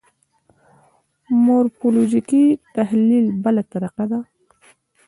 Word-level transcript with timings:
مورفولوژیکي 1.45 2.43
تحلیل 2.75 3.25
بله 3.43 3.61
طریقه 3.71 4.05
ده. 4.11 4.19